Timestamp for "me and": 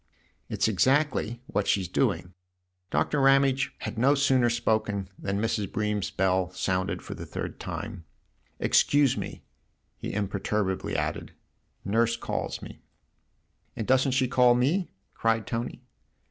12.63-13.85